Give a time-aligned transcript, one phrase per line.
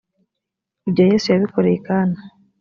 [0.87, 2.17] ibyo yesu yabikoreye i kana.